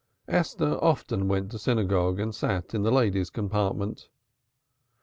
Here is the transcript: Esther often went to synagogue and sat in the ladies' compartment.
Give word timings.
Esther 0.27 0.83
often 0.83 1.27
went 1.27 1.51
to 1.51 1.59
synagogue 1.59 2.19
and 2.19 2.33
sat 2.33 2.73
in 2.73 2.81
the 2.81 2.89
ladies' 2.89 3.29
compartment. 3.29 4.07